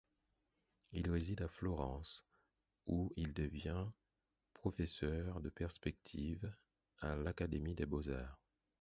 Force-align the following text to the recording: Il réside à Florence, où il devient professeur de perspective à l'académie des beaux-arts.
Il 0.93 1.11
réside 1.11 1.43
à 1.43 1.47
Florence, 1.47 2.25
où 2.87 3.13
il 3.17 3.33
devient 3.33 3.85
professeur 4.55 5.41
de 5.41 5.49
perspective 5.49 6.51
à 7.01 7.15
l'académie 7.17 7.75
des 7.75 7.85
beaux-arts. 7.85 8.41